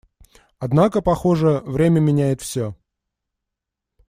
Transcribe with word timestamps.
Однако, 0.57 1.03
похоже, 1.03 1.59
время 1.63 1.99
меняет 1.99 2.41
все. 2.41 2.75